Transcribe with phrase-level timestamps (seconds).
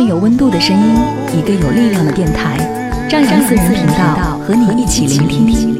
[0.00, 0.94] 份有温度的声音，
[1.38, 2.56] 一个有力量的电台，
[3.06, 5.78] 张扬私人频道和你一起聆听。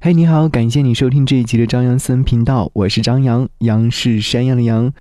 [0.00, 4.92] 嘿，你好，感谢你收听这一集的张扬私人频道，我是张扬，杨是山羊的羊。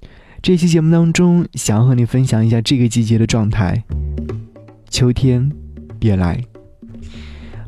[0.41, 3.83] 这期节目当中，想要和你分享一下这个季节的状态。
[4.89, 5.51] 秋天，
[5.99, 6.43] 别来。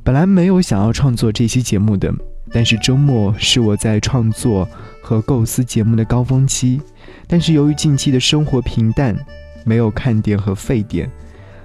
[0.03, 2.11] 本来没有想要创作这期节目的，
[2.51, 4.67] 但是周末是我在创作
[4.99, 6.81] 和构思节目的高峰期。
[7.27, 9.17] 但是由于近期的生活平淡，
[9.65, 11.09] 没有看点和沸点，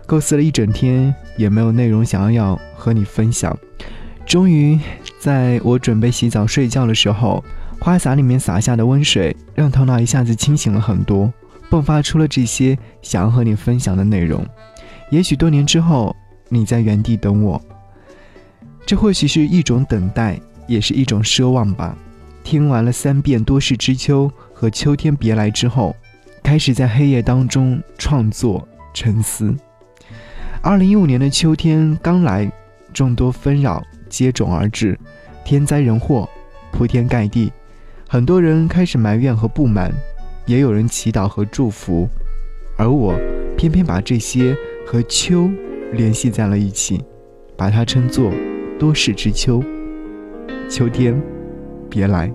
[0.07, 3.57] 构思了一整天也没有内容想要和你分享。
[4.25, 4.79] 终于
[5.19, 7.45] 在我准备洗澡睡觉的时候，
[7.81, 11.33] 花洒里面洒下的温水让头脑一下子清醒了很多，
[11.71, 14.45] 迸发出了这些想要和你分享的内容。
[15.11, 16.15] 也许多年之后，
[16.49, 17.61] 你在原地等我，
[18.85, 21.97] 这或许是一种等待，也是一种奢望吧。
[22.43, 24.31] 听完了三遍多事之秋。
[24.59, 25.95] 和秋天别来之后，
[26.43, 29.55] 开始在黑夜当中创作沉思。
[30.63, 32.51] 二零一五年的秋天刚来，
[32.91, 34.99] 众多纷扰接踵而至，
[35.45, 36.27] 天灾人祸
[36.73, 37.53] 铺天盖地，
[38.09, 39.93] 很多人开始埋怨和不满，
[40.47, 42.09] 也有人祈祷和祝福，
[42.79, 43.15] 而我
[43.59, 45.51] 偏偏把这些和秋
[45.93, 47.05] 联系在了一起，
[47.59, 48.33] 把它称作
[48.79, 49.63] 多事之秋。
[50.67, 51.15] 秋天，
[51.91, 52.33] 别来。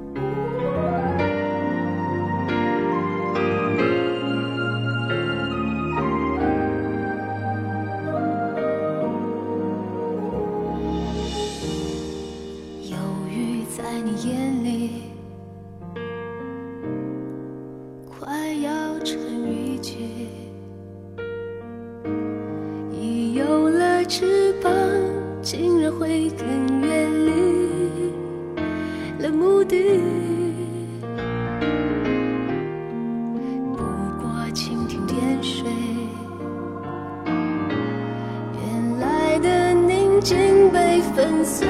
[41.15, 41.67] 粉碎，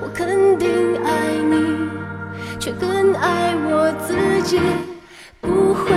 [0.00, 0.68] 我肯定
[1.04, 1.10] 爱
[1.50, 1.88] 你，
[2.58, 4.60] 却更爱我自己，
[5.40, 5.90] 不会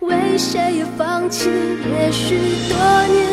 [0.00, 1.50] 为谁而放弃。
[1.50, 2.36] 也许
[2.68, 2.76] 多
[3.12, 3.25] 年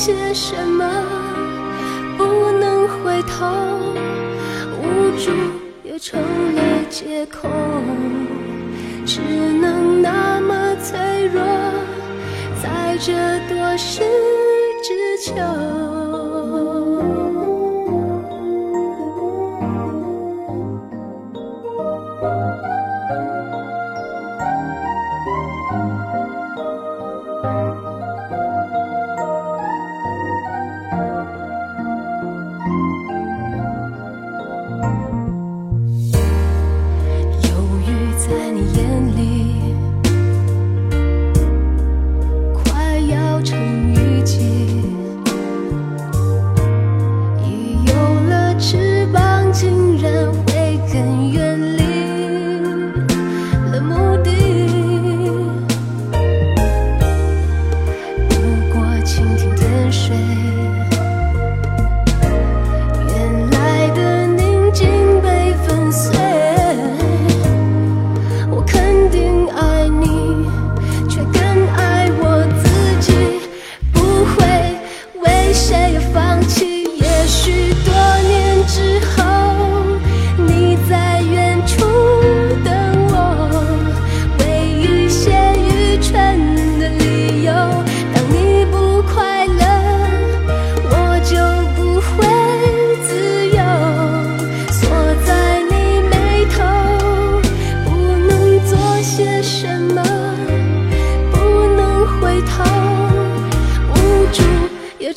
[0.00, 0.82] 些什么，
[2.16, 3.46] 不能回头，
[4.80, 5.30] 无助
[5.84, 6.18] 也成
[6.54, 7.46] 了借口，
[9.04, 11.42] 只能那么脆弱，
[12.62, 13.12] 在这
[13.54, 14.00] 多事
[14.82, 15.99] 之秋。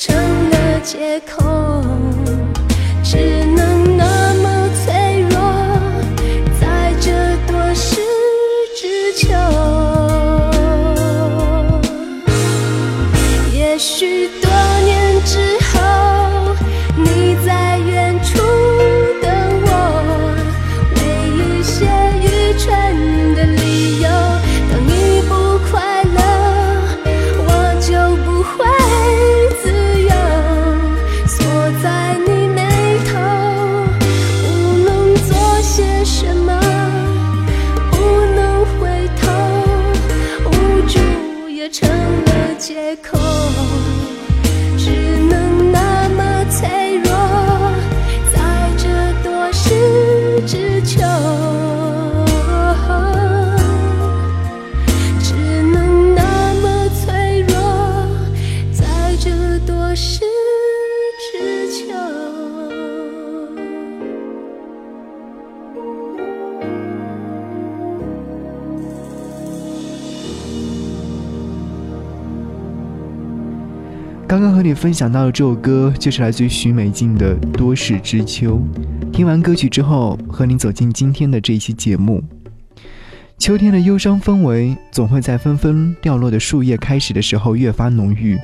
[0.06, 0.14] 成
[0.50, 1.82] 了借口
[3.02, 3.83] 只能
[74.64, 78.62] 和你分享到的这首歌，就是来自于许美静的《多事之秋》。
[79.12, 82.24] 听完歌曲之后，和您走进今天的这一期节目。
[83.38, 88.40] 秋天的忧伤氛围，总会在纷纷掉落的树叶开始的时候越发浓郁。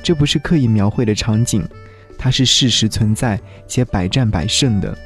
[0.00, 1.60] 这不是刻意描绘的场景，
[2.16, 4.96] 它是事实存在且百战百胜的。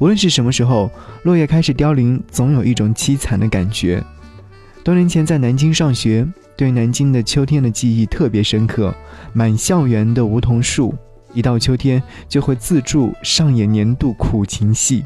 [0.00, 0.90] 无论是什么时候，
[1.22, 4.02] 落叶开始凋零，总有一种凄惨的感觉。
[4.82, 6.26] 多年前在南京上学，
[6.58, 8.92] 对南京的秋天的记忆特别深刻。
[9.32, 10.92] 满校园的梧桐树，
[11.32, 15.04] 一到秋天就会自助上演年度苦情戏。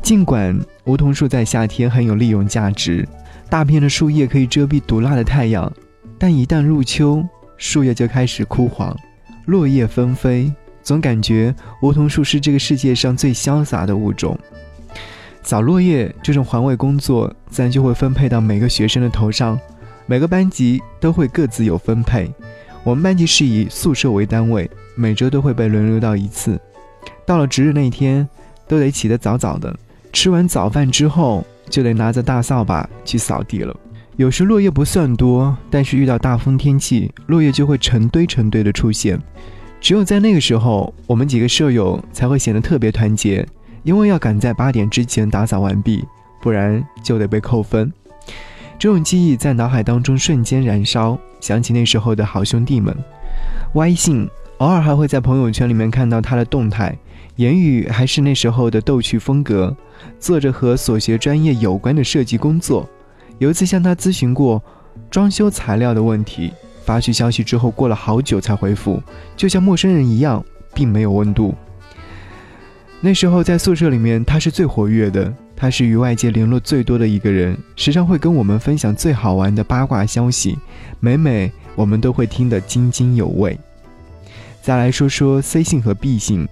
[0.00, 3.06] 尽管梧桐树在夏天很有利用价值，
[3.50, 5.70] 大片的树叶可以遮蔽毒辣的太阳，
[6.18, 7.22] 但一旦入秋，
[7.58, 8.96] 树叶就开始枯黄，
[9.44, 10.50] 落叶纷飞，
[10.82, 14.38] 总感觉梧桐树是这个世界上最潇洒的物种。
[15.42, 19.60] 扫落叶这种环卫工作，自然就会分配到每个学生的头上，
[20.08, 22.32] 每个班级都会各自有分配。
[22.84, 26.58] 我们班级是以宿舍为单位，每周都会被轮流到一次。
[27.24, 28.26] 到了值日那天，
[28.68, 29.76] 都得起得早早的，
[30.12, 33.76] 吃完早饭之后，就得拿着大扫把去扫地了。
[34.14, 39.20] 有时落叶不算多，但是遇到大风天气，落叶就会成堆成堆的出现。
[39.80, 43.44] 只有在那个时候，我们几个舍友才会显得特别团结，
[43.82, 46.04] 因为要赶在八点之前打扫完毕，
[46.40, 47.92] 不然就得被扣分。
[48.78, 52.94] 这种记忆在脑海当中瞬间燃烧，想起那时候的好兄弟们。
[53.74, 54.28] 歪信
[54.58, 56.96] 偶尔还会在朋友圈里面看到他的动态，
[57.36, 59.74] 言语还是那时候的逗趣风格，
[60.20, 62.88] 做着和所学专业有关的设计工作。
[63.38, 64.62] 有一次向他咨询过
[65.10, 66.52] 装修材料的问题，
[66.84, 69.02] 发去消息之后过了好久才回复，
[69.36, 70.44] 就像陌生人一样，
[70.74, 71.54] 并没有温度。
[73.00, 75.32] 那时候在宿舍里面，他是最活跃的。
[75.56, 80.58] 他是与外界联络最多的一个人，时常会跟我们分享最好玩的八卦消息，
[81.00, 83.58] 每每我们都会听得津津有味。
[84.60, 86.46] 再来说说 C 姓和 B 姓，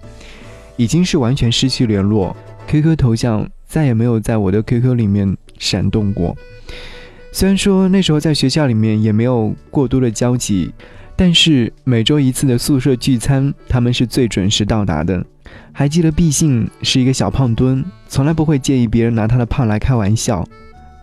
[0.75, 2.35] 已经是完全失去联络
[2.67, 6.35] ，QQ 头像再也没有在我的 QQ 里面闪动过。
[7.31, 10.73] 虽然说那时候在学校里面也没有过多的交集，
[11.15, 15.25] 但是每周一次的宿舍聚餐，他们是最准时到达的。
[15.77, 20.47] 还记得毕信是一个小胖墩，从来不会介意别人拿他的胖来开玩笑，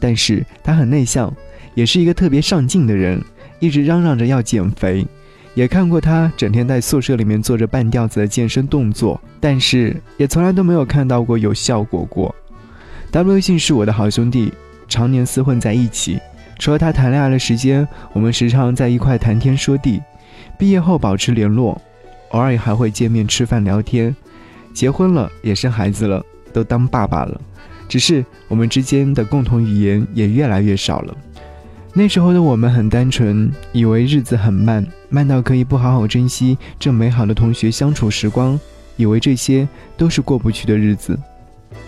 [0.00, 1.30] 但是他很内向，
[1.74, 3.22] 也是一个特别上进的人，
[3.60, 5.06] 一直嚷嚷着要减肥。
[5.54, 12.34] 也看过他整天在宿舍里面做着半吊子的健身动作，但是也从来都没有看到过有效果过。
[13.10, 14.50] W 信是我的好兄弟，
[14.88, 16.18] 常年厮混在一起，
[16.58, 20.00] 除了他谈恋爱的时间，我们时常在一块谈天说地。
[20.58, 21.78] 毕业后保持联络，
[22.30, 24.16] 偶尔也还会见面吃饭聊天。
[24.72, 27.40] 结婚了，也生孩子了，都当爸爸了，
[27.88, 31.16] 只是我们之间的共同语言也越来越少了。
[31.94, 38.58] 那时候的我们很单纯，以为日子很慢，慢到可以不好好珍惜这美好的同学相处时光，
[38.96, 41.18] 以为这些都是过不去的日子。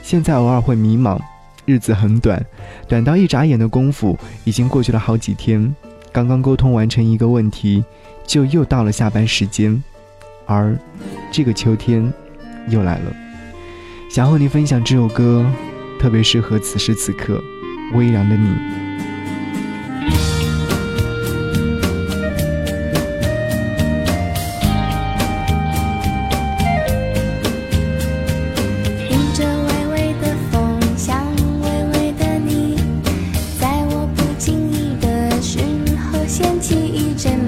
[0.02, 1.18] 现在偶尔会迷茫，
[1.64, 2.44] 日子很短，
[2.86, 5.74] 短到一眨眼的功夫，已经过去了好几天。
[6.12, 7.82] 刚刚沟通完成一个问题，
[8.26, 9.82] 就又到了下班时间，
[10.44, 10.78] 而
[11.32, 12.12] 这个秋天。
[12.68, 13.14] 又来了，
[14.08, 15.44] 想和你分享这首歌，
[15.98, 17.42] 特别适合此时此刻
[17.94, 18.48] 微凉的你。
[36.26, 37.43] 掀起一阵。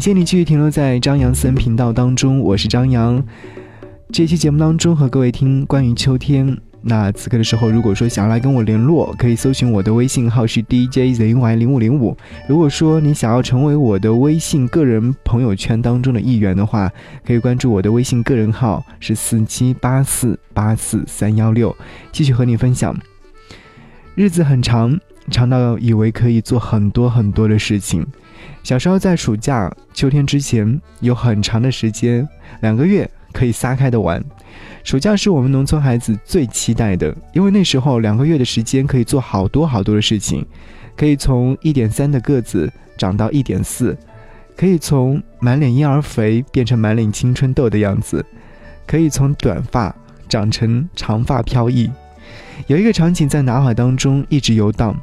[0.00, 3.22] 感谢你继续停留在张扬私人频道当中，我是张扬。
[4.10, 6.56] 这期节目当中和各位听关于秋天。
[6.80, 12.16] 那此刻的时候，如果说想要来跟我联络，可以搜寻我的微信号是 DJZY 零五零五。
[12.48, 16.90] 如果说你想要成为我的微信个人朋友圈当中的一员的话，
[17.26, 21.76] 可以关注我的微信个人号是四七八四八四三幺六，
[22.10, 22.96] 继续和你分享。
[24.14, 24.98] 日子很长，
[25.30, 28.06] 长到以为可以做很多很多的事情。
[28.62, 32.28] 小时候在暑假、秋天之前，有很长的时间，
[32.60, 34.22] 两个月可以撒开的玩。
[34.84, 40.44] 暑假是我们农村孩子最期待的，因为那时候两个月的时间可以做好多好多的事情，
[40.96, 43.96] 可以从一点三的个子长到一点四，
[44.56, 48.24] 可以从满脸婴儿肥变成满脸青春痘的样子，
[48.86, 49.94] 可以从短发
[50.28, 51.90] 长成长发飘逸。
[52.66, 54.94] 有一个场景在脑海当中一直游荡：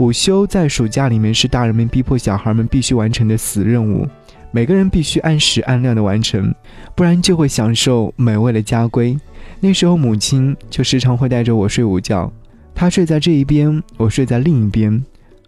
[0.00, 4.08] 午休在暑假里面是大人们逼迫小孩们必须完成的死任务。
[4.50, 6.54] 每个人必须按时按量的完成，
[6.94, 9.14] 不然就会享受美味的家规。
[9.60, 12.32] 那时候母亲就时常会带着我睡午觉，
[12.74, 15.04] 她睡在这一边，我睡在另一边。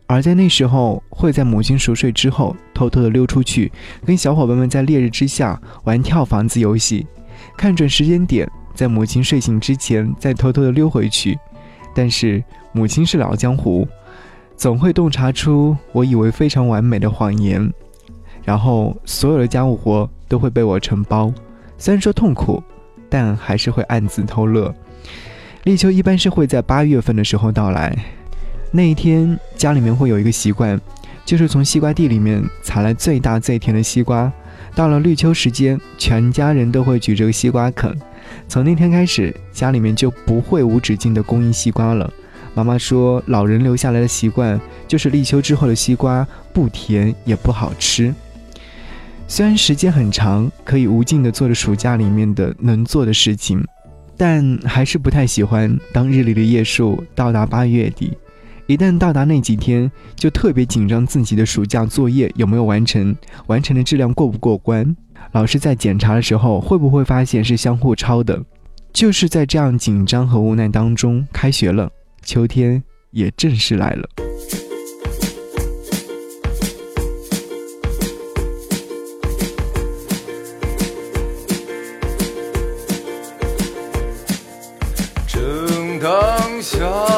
[0.06, 3.72] 而在那时候，会在母亲熟睡之后，偷偷的溜出去，
[4.04, 7.06] 跟小伙伴们在烈日之下玩跳房子游戏，
[7.56, 11.38] 看准时间点，在母亲睡醒之前再偷偷的溜回去。
[11.94, 13.88] 但是母亲是老江湖，
[14.62, 17.68] 总会洞察出我以为非常完美的谎言。
[18.44, 21.34] 然后所有的家务活都会被我承包，
[21.76, 22.62] 虽然说痛苦，
[23.10, 24.72] 但还是会暗自偷乐。
[25.64, 27.92] 立秋一般是会在八月份的时候到来，
[28.70, 30.80] 那一天家里面会有一个习惯，
[31.24, 34.32] 就是从西瓜地里面采来最大最甜的西瓜。
[34.76, 37.92] 到了立秋时间，全家人都会举着西瓜啃。
[38.46, 42.08] 从那天开始，家里面就不会无止境的供应西瓜了。
[42.54, 48.14] 妈妈说，老人留下来的习惯就是立秋之后的西瓜不甜也不好吃。
[49.26, 53.64] 虽然时间很长，可以无尽的做着暑假里面的能做的事情，
[54.16, 58.12] 但还是不太喜欢当日历的页数到达八月底，
[58.66, 63.16] 一旦到达那几天，就特别紧张自己的暑假作业有没有完成，
[63.46, 64.94] 完成的质量过不过关，
[65.32, 68.38] 老师在检查的时候会不会发现是相互抄的。
[68.92, 71.90] 就是在这样紧张和无奈当中，开学了，
[72.24, 74.08] 秋天也正式来了。
[85.26, 87.11] 正当下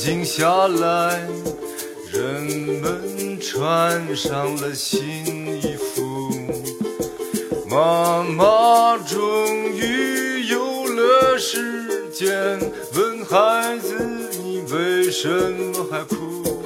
[0.00, 1.28] 静下来，
[2.10, 2.42] 人
[2.80, 5.26] 们穿上了新
[5.62, 6.30] 衣服。
[7.68, 9.18] 妈妈终
[9.74, 12.58] 于有了时间，
[12.94, 13.94] 问孩子：
[14.42, 16.59] 你为什么还哭？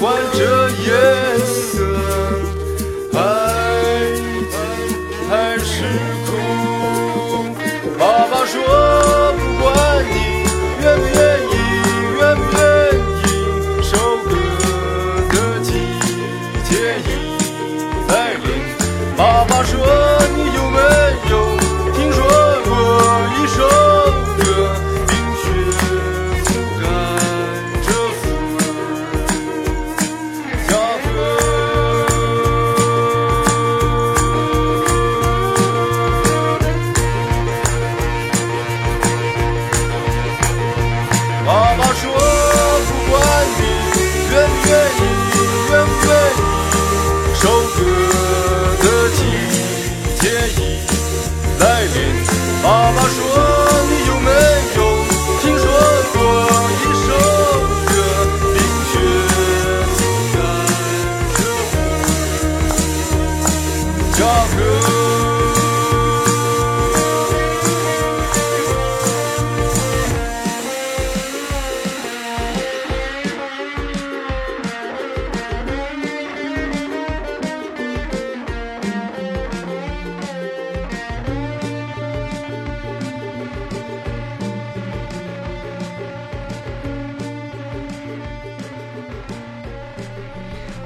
[0.00, 0.59] 不喜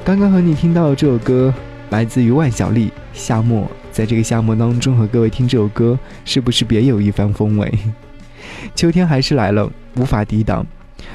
[0.05, 1.53] 刚刚和你听到的这首歌
[1.89, 7.73] 来自于万晓利《夏末》，在这个夏末当中和各位听这首歌，是不是别有一番风味？
[8.77, 10.67] 秋天还是来了，无法抵挡，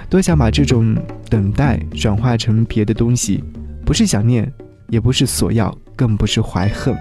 [0.10, 0.98] 多想把这种
[1.30, 3.44] 等待转化成别的东西，
[3.86, 4.52] 不是想念，
[4.88, 6.98] 也不是索要，更不是怀恨，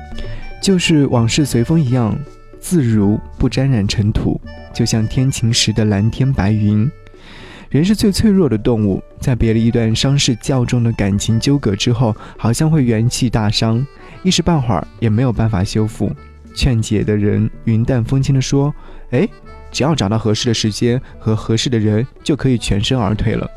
[0.62, 2.14] 就是往事随风一样
[2.60, 4.38] 自如，不沾染尘土，
[4.74, 6.90] 就像天晴时的蓝天白云。
[7.70, 13.86] 人是最脆弱的动物，在别了一段伤势较重的感情纠葛之后，好像会元气大伤，
[14.22, 16.10] 一时半会儿也没有办法修复。
[16.54, 18.74] 劝解的人云淡风轻地说
[19.12, 19.28] ：“哎，
[19.70, 23.48] 只要找到合适的时间和合适的人，就可以全身而退了。”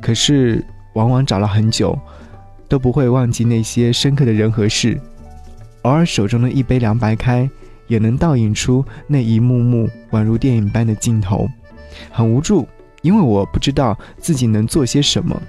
[0.00, 1.98] 可是，往往找了很久，
[2.68, 4.98] 都不会忘记那些深刻的人和事。
[5.82, 7.50] 偶尔手中的一杯凉白开，
[7.88, 11.48] 也能倒映出那一幕幕宛如电影般的镜头，
[12.12, 12.68] 很无助。
[13.08, 15.40] 因为我不知道自己能做些什么，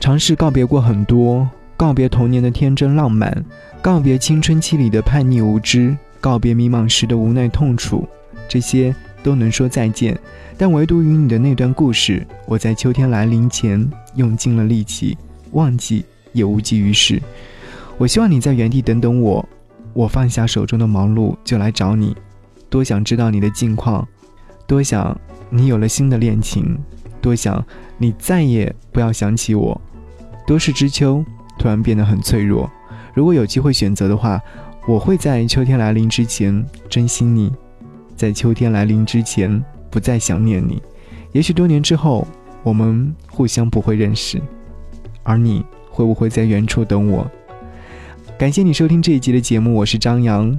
[0.00, 3.44] 尝试告别过很多，告别童年的天真浪漫，
[3.80, 8.08] 告别青春期里的叛逆无知，告别迷茫时的无奈痛楚，
[8.48, 10.18] 这些都能说再见，
[10.58, 15.16] 但唯独与你的那段故事，我在秋天来临前用尽了力气，
[15.52, 17.22] 忘记也无济于事。
[17.98, 19.48] 我希望你在原地等等我，
[19.92, 22.16] 我放下手中的忙碌就来找你，
[22.68, 24.04] 多想知道你的近况，
[24.66, 25.16] 多想。
[25.50, 26.78] 你有了新的恋情，
[27.20, 27.62] 多想
[27.98, 29.78] 你再也不要想起我。
[30.46, 31.24] 多事之秋，
[31.58, 32.70] 突然变得很脆弱。
[33.12, 34.40] 如果有机会选择的话，
[34.86, 37.52] 我会在秋天来临之前珍惜你，
[38.16, 40.80] 在秋天来临之前不再想念你。
[41.32, 42.26] 也许多年之后，
[42.62, 44.40] 我们互相不会认识，
[45.22, 47.30] 而你会不会在远处等我？
[48.38, 50.58] 感谢你收听这一集的节目，我是张扬。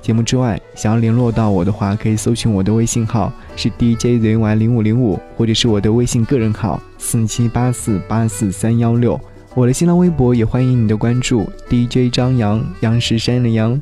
[0.00, 9.20] 节目之外，想要联络到我的话，可以搜寻我的微信号是 DJZY 零五零五，或者是我的微信个人号四七八四八四三幺六。
[9.54, 13.80] 我的新浪微博也欢迎你的关注，DJ 张扬，杨是山的杨。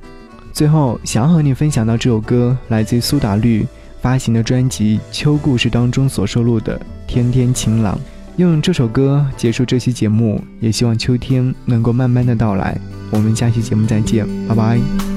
[0.52, 3.66] 最后，想要和你分享到这首歌，来自苏打绿
[4.00, 7.94] 发行的专辑《秋故事》当中所收录的《天天晴朗》。
[8.36, 12.78] 用这首歌结束这期节目，也希望秋天能够慢慢的到来。
[13.10, 15.15] 我们下期节目再见，拜拜。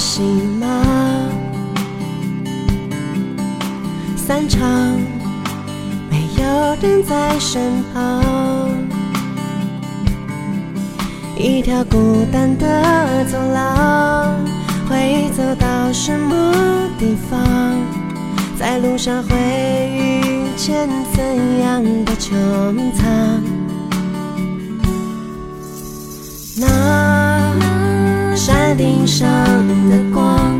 [0.00, 0.24] 了心
[0.58, 0.66] 吗？
[4.16, 4.66] 散场，
[6.08, 8.24] 没有人在身旁，
[11.36, 14.34] 一条孤单的走廊，
[14.88, 16.54] 会走到什么
[16.98, 17.38] 地方？
[18.58, 19.36] 在路上会
[19.92, 22.30] 遇见怎样的穹
[22.94, 23.42] 苍？
[26.56, 27.19] 那。
[28.80, 29.28] 顶上
[29.90, 30.58] 的光，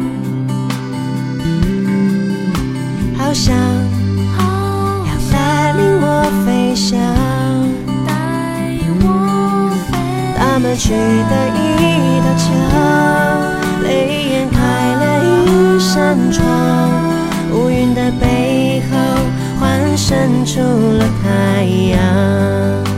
[3.17, 7.01] 好像要带领我飞翔。
[10.37, 12.47] 大门去的一道墙，
[13.85, 13.89] 泪
[14.33, 14.59] 眼开
[14.97, 16.45] 了一扇窗。
[17.55, 18.99] 乌云的背后，
[19.59, 22.90] 幻生出了太阳。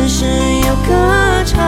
[0.00, 0.24] 天使
[0.66, 1.60] 有歌唱。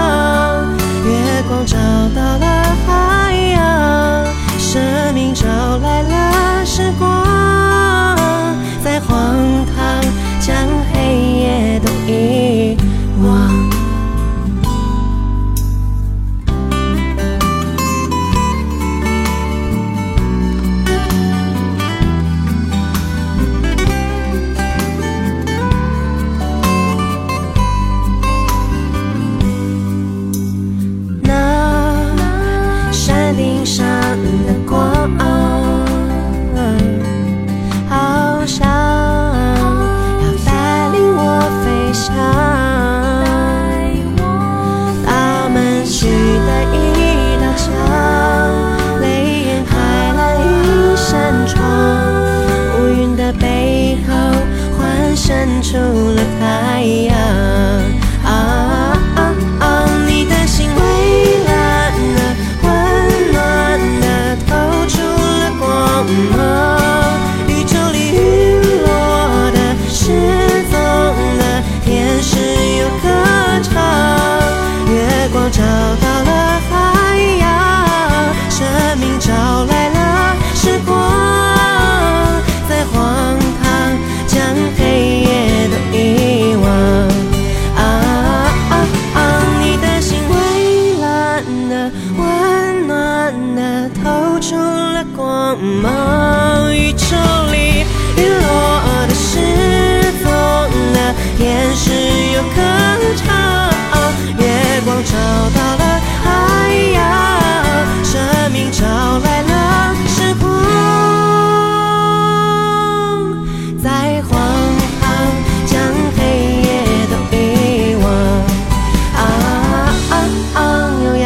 [1.04, 1.76] 月光照
[2.16, 2.46] 到了
[2.86, 4.24] 海洋，
[4.58, 4.80] 生
[5.12, 7.21] 命找来了时光，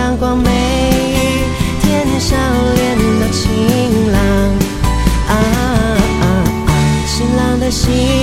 [0.07, 0.49] 阳光每
[1.83, 2.37] 天天笑
[2.77, 4.21] 脸的晴朗，
[5.27, 5.59] 啊啊
[6.23, 6.25] 啊,
[6.69, 6.71] 啊，
[7.09, 8.16] 晴朗的心。